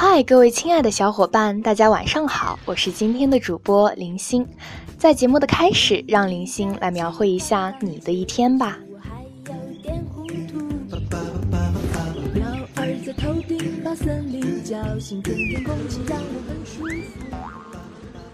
[0.00, 4.46] 嗨，各位亲爱的小伙伴，大家晚上好，我是今天的主播林星。
[4.96, 8.78] 在节目的开始，让林星来描绘一下你的一天吧。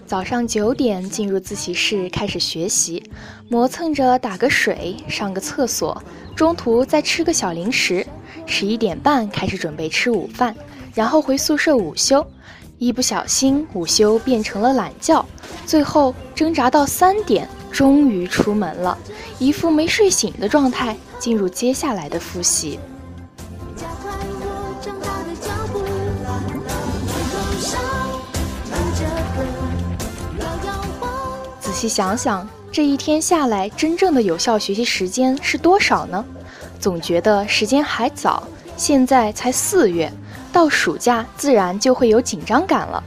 [0.04, 3.02] 早上九点进入自习室开始学习，
[3.48, 6.02] 磨蹭着打个水、上个厕所，
[6.36, 8.06] 中途再吃个小零食。
[8.44, 10.54] 十一点半开始准备吃午饭，
[10.94, 12.24] 然后回宿舍午休。
[12.78, 15.24] 一不小心，午休变成了懒觉，
[15.64, 18.98] 最后挣扎到三点，终于出门了，
[19.38, 22.78] 一副没睡醒的状态，进入接下来的复习。
[31.60, 36.24] 仔细想想，这一天下来，真正的有效学习时间是多少呢？
[36.80, 38.42] 总觉得时间还早，
[38.76, 40.12] 现在才四月，
[40.54, 43.02] 到暑假自然就会有紧张感了。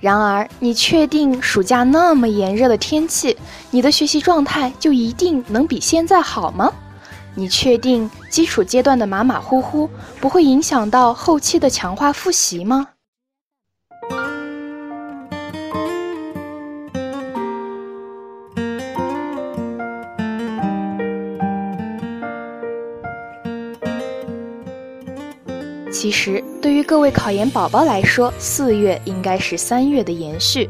[0.00, 3.36] 然而，你确定暑假那么炎热的天气，
[3.70, 6.72] 你的学习状态就一定能比现在好吗？
[7.34, 9.88] 你确定基础阶段的马马虎虎
[10.20, 12.88] 不会影响到后期的强化复习吗？
[25.90, 30.66] 其实，对于各位考研宝宝来说，四月应该是三月的延续。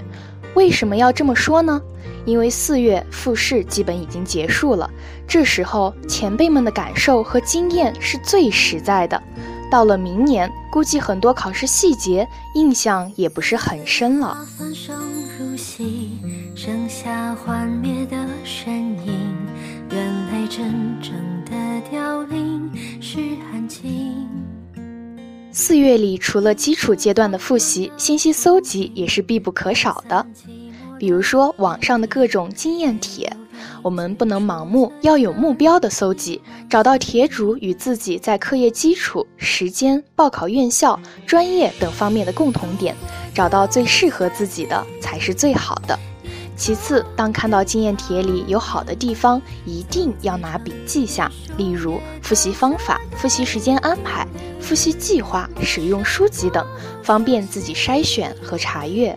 [0.54, 1.80] 为什么要这么说呢？
[2.24, 4.90] 因为四月复试基本已经结束了，
[5.28, 9.22] 这时候前辈们的感受和经验是最实在的。
[9.70, 15.00] 到了明年，估计很多考试细节印象也不是很深了生
[15.38, 16.18] 如戏
[16.56, 18.74] 生下幻灭的身
[19.06, 19.36] 影
[19.92, 21.12] 原来真正
[21.44, 21.52] 的
[21.88, 22.68] 凋零
[23.00, 23.20] 是。
[25.68, 30.26] 四月里，除了基础阶段的复习，信息搜集也是必不可少的。
[30.98, 33.30] 比如说网上的各种经验帖，
[33.82, 36.40] 我们不能盲目，要有目标的搜集，
[36.70, 42.96] 找到帖主与自己在课业基础、时间、报考院校、专业等方面的共同点，
[43.34, 45.98] 找到最适合自己的才是最好的。
[46.58, 54.26] 其次，当看到经验帖里有好的地方，一定要拿笔记下，例如复习方法、复习时间安排、
[54.60, 56.66] 复习计划、使用书籍等，
[57.02, 59.16] 方便自己筛选和查阅。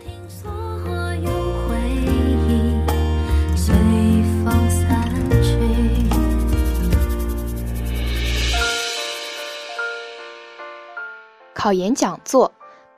[11.54, 12.52] 考研讲座。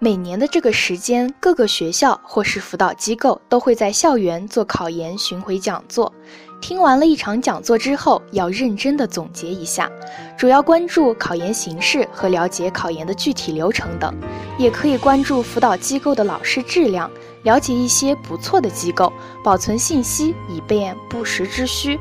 [0.04, 6.12] 每年的这个时间，各个学校或是辅导机构都会在校园做考研巡回讲座。
[6.60, 9.90] 听完了一场讲座之后，要认真的总结一下，
[10.38, 14.14] 主要关注考研形式和了解考研的具体流程等。
[14.58, 17.10] 也可以关注辅导机构的老师质量，
[17.44, 19.10] 了解一些不错的机构，
[19.42, 21.98] 保存信息以便不时之需。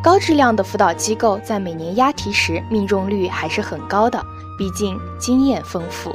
[0.00, 4.24] 高质量的辅导机构在每年押题时命中率还是很高的，
[4.56, 6.14] 毕竟经验丰富。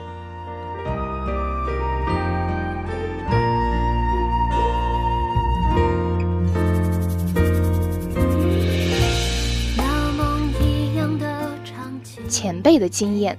[12.67, 13.38] 辈的经验，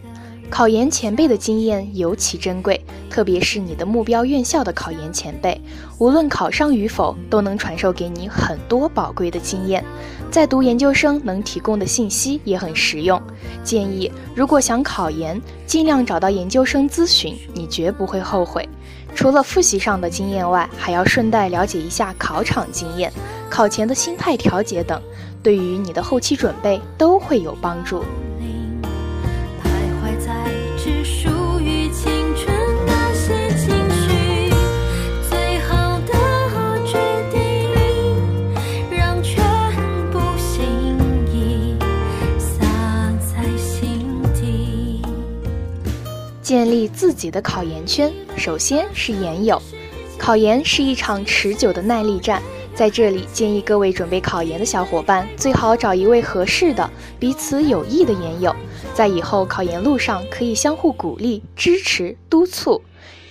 [0.49, 5.61] 考研前辈的经验尤其珍贵，特别是你的目标院校的考研前辈，
[5.99, 9.85] 无论考上与否，都能传授给你很多宝贵的经验。
[10.31, 13.21] 在读研究生能提供的信息也很实用。
[13.63, 18.67] 建议如果想考研，尽量找到研究生咨询，你绝不会后悔。
[19.15, 23.13] 除了复习上的经验外，还要顺带了解一下考场经验、
[23.51, 24.99] 考前的心态调节等，
[25.43, 28.03] 对于你的后期准备都会有帮助。
[46.49, 49.61] 建立自己的考研圈，首先是研友。
[50.17, 52.43] 考研是一场持久的耐力战，
[52.75, 58.57] 在这里建议各位准备考研的小伙伴，最好找一位合适的、彼此有益的研友，
[58.95, 62.81] 在以后考研路上可以相互鼓励、支持、督促。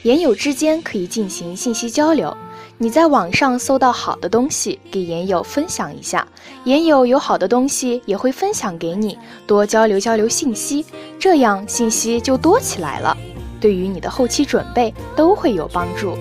[0.08, 2.34] 研友之间可以进行信息交流。
[2.78, 6.26] 你在网上搜到好的东西，给研友分享一下；
[6.64, 10.86] 研友有好的东西，也会分享给你，多交流交流信息，
[11.20, 13.18] 这样信息就多起来了，
[13.60, 16.18] 对于你的后期准备都会有帮助。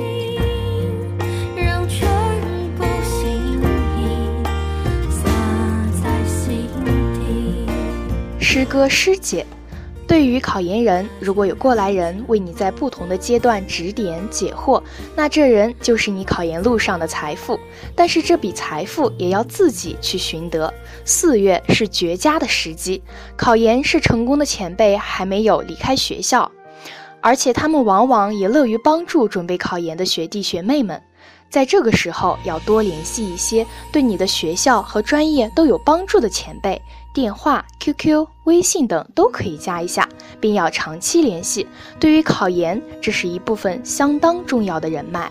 [8.41, 9.47] 师哥师姐。
[10.07, 14.81] 对于考研人，如果有过来人为你在不同的阶段指点解惑，
[15.17, 17.59] 那这人就是你考研路上的财富。
[17.95, 20.73] 但是这笔财富也要自己去寻得。
[21.05, 23.03] 四月是绝佳的时机，
[23.37, 26.51] 考研是成功的前辈还没有离开学校，
[27.21, 31.03] 而且他们往往也乐于帮助准备考研的学弟学妹们。
[31.49, 36.81] 在这个时候，要多联系一些对你的学校和专业都有帮助的前辈，
[37.15, 40.07] 电话、QQ、微信等都可以加一下，
[40.39, 41.67] 并要长期联系。
[41.99, 45.31] 对于考研，这是一部分相当重要的人脉。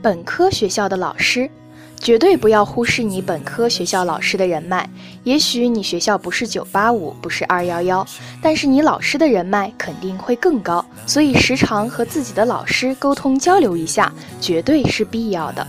[0.00, 1.50] 本科学校的老师。
[2.00, 4.88] 绝对不要忽视你本科学校老师的人脉。
[5.24, 8.06] 也许你学校不是九八五，不是二幺幺，
[8.40, 10.84] 但是你老师的人脉肯定会更高。
[11.06, 15.66] 所以时常和自己的老师沟通交流一下，绝对是必要的。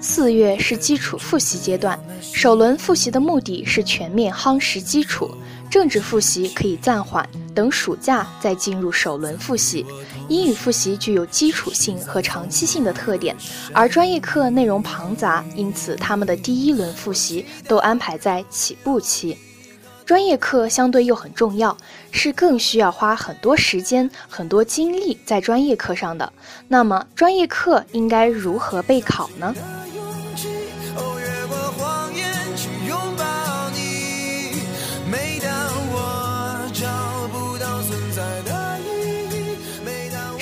[0.00, 5.30] 四月是基础复习阶段，首轮复习的目的是全面夯实基础。
[5.74, 9.84] 政治复习可以暂缓，等暑假再进入首轮复习。
[10.28, 13.34] 英语复习具有基础性和长期性的特点，
[13.72, 19.36] 而专业课内容庞杂，因此他们的第一轮复习都安排在起步期。
[20.06, 21.76] 专业课相对又很重要，
[22.12, 26.32] 是更需要花很多时间、很多精力在专业课上的。
[26.68, 29.52] 那么，专业课应该如何备考呢？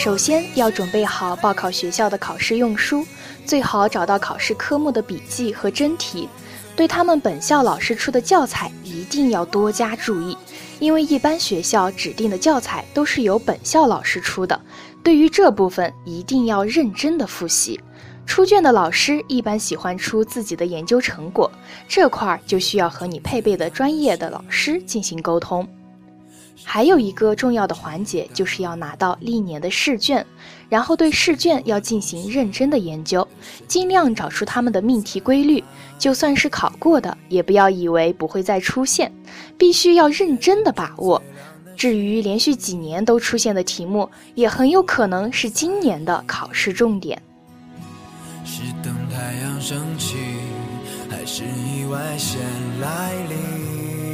[0.03, 3.07] 首先要准备好报考学校的考试用书，
[3.47, 6.29] 最好找到考试科目的笔记和真题。
[6.75, 10.37] 对他们本校老师出的教材一定要多加注意，
[10.81, 14.61] 因为一般学校指定的教材都是由本校老师出的。
[15.05, 17.79] 对于这部分一定要认真的复习。
[18.27, 21.49] 出卷的老师一般喜欢出自己的研究成果，
[21.87, 25.65] 这块儿就需要和你配备的专业的老师进行沟通。
[26.65, 30.25] 还有一个重要的环节，就是要拿到历年的试卷，
[30.69, 33.27] 然后对试卷要进行认真的研究，
[33.67, 35.63] 尽量找出他们的命题规律。
[35.99, 39.13] 就算是考过的，也不要以为不会再出现，
[39.57, 41.23] 必须要认真的把握。
[41.77, 47.21] 至于连续几年都出现的题目，也很有可能是今年的考试重点。
[48.45, 50.17] 是等太阳升起，
[51.09, 52.41] 还是意外先
[52.81, 54.12] 来临？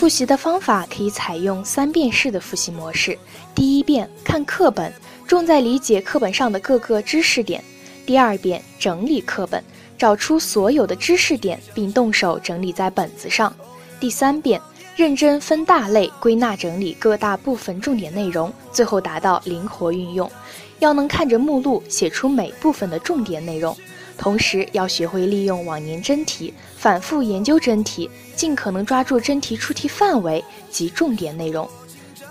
[0.00, 3.18] 复习的方法可以采用三遍式的复习模式。
[3.54, 4.90] 第一遍看课本，
[5.26, 7.60] 重在理解课本上的各个知识点；
[8.06, 9.62] 第二遍整理课本，
[9.98, 13.52] 找出所有的知识点并动手整理在本子上；
[14.00, 14.58] 第三遍
[14.96, 20.32] 认真分大类归纳整理各大部分重点内容，最后达到灵活运用。
[20.78, 23.76] 要能看着目录写出每部分的重点内容。
[24.20, 31.66] 同时要学会利用往年真题，反复研究真题，尽可能抓住真题出题范围及重点内容。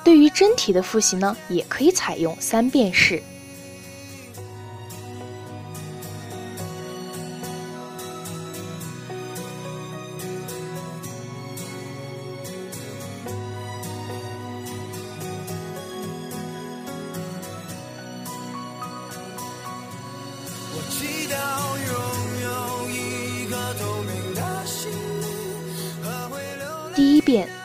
[0.04, 3.20] 对于真题的复习呢，也可以采用三遍式。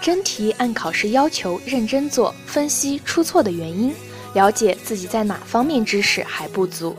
[0.04, 3.90] 真题按考试要求认真做，分析出错的原因，
[4.34, 6.94] 了解自己在哪方面知识还不足。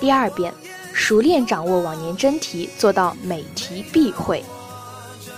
[0.00, 0.50] 第二遍
[0.94, 4.42] 熟练掌握往年真题，做到每题必会。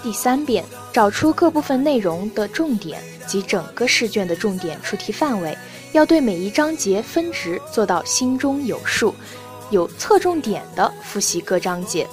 [0.04, 5.58] 第三遍找出各部分内容的重点及整个试卷的重点出题范围，
[5.90, 9.12] 要对每一章节分值做到心中有数，
[9.70, 12.06] 有侧重点的复习各章节。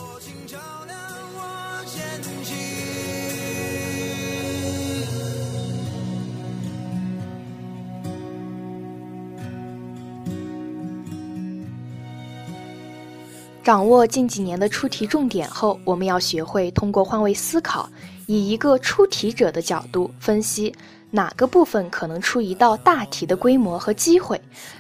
[13.68, 17.90] 掌握近几年的出题重点后，我们要学会通过换位思考，
[18.26, 20.74] 以一个出题者的角度分析
[21.12, 24.40] 哪个部分可能出一道大题的规模和机会，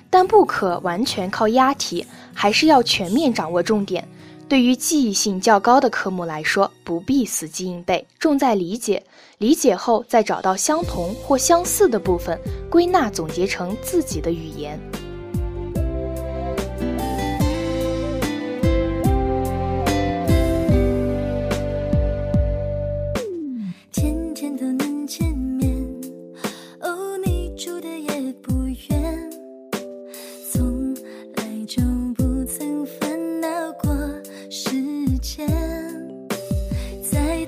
[0.09, 4.07] 但不可完全靠押题，还是要全面掌握重点。
[4.47, 9.03] 对于记忆性较高的科目来说，不必死记硬背，重在理解。
[9.39, 12.39] 理解后再找到相同或相似的部分，
[12.69, 14.79] 归纳总结成自己的语言。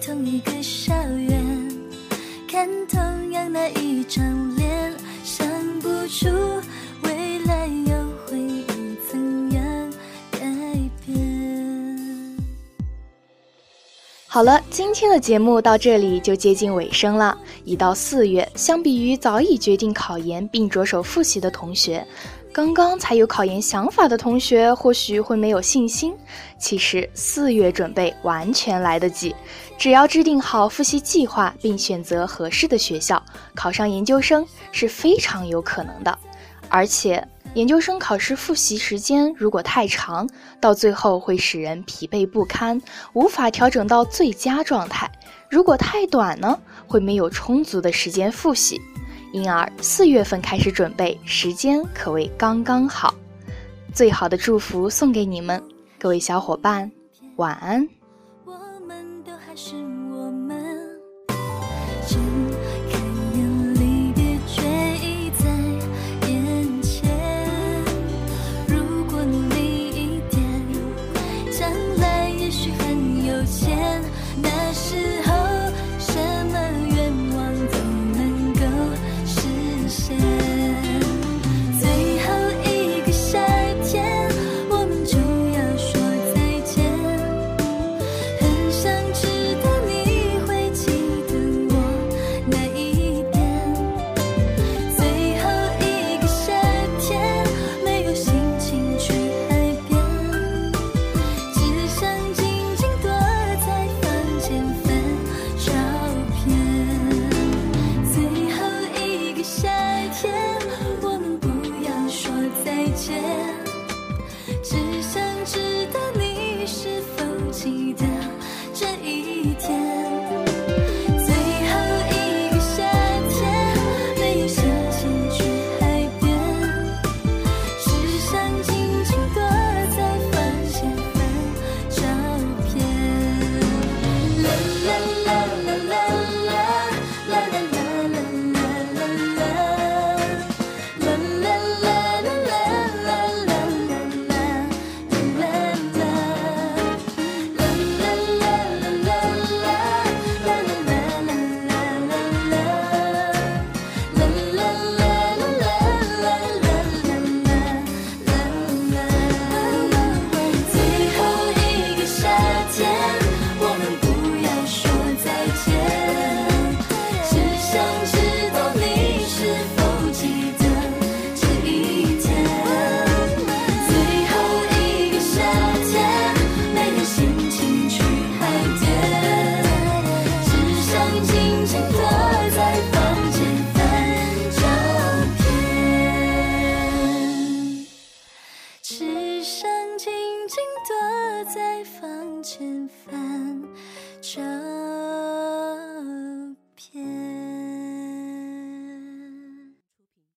[0.10, 1.70] 同一个校园，
[2.48, 4.92] 看同样的一张脸，
[5.24, 5.48] 想
[5.82, 6.26] 不出
[7.04, 7.94] 未来又
[8.26, 8.66] 会
[9.08, 9.94] 怎样
[10.32, 10.40] 改
[11.06, 11.16] 变。
[14.26, 17.38] 好了，今天的节目到这里就接近尾声了。
[17.64, 22.04] 已到四月，相比于早已决定考研并着手复习的同学。
[22.52, 26.16] 刚刚才有考研想法的同学或许会没有信心。
[26.58, 29.36] 其实四月准备完全来得及，
[29.78, 33.22] 只要制定好复习计划并选择合适的学校，
[33.56, 36.18] 考上研究生是非常有可能的。
[36.70, 40.28] 而且研究生考试复习时间如果太长，
[40.60, 42.82] 到最后会使人疲惫不堪，
[43.14, 45.08] 无法调整到最佳状态；
[45.50, 48.82] 如果太短呢，会没有充足的时间复习。
[49.32, 53.14] 因而，四月份开始准备，时间可谓刚刚好。
[53.94, 55.62] 最好的祝福送给你们，
[56.00, 56.92] 各位小伙伴，
[57.36, 57.88] 晚安。
[58.46, 58.54] 我
[58.88, 59.76] 们都还是